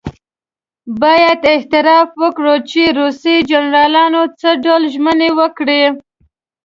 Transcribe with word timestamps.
باید 1.01 1.39
اعتراف 1.53 2.09
وکړو 2.21 2.55
چې 2.69 2.81
روسي 2.99 3.35
جنرالانو 3.51 4.21
څه 4.39 4.49
ډول 4.63 4.83
ژمنې 4.93 5.29
وکړې. 5.39 5.83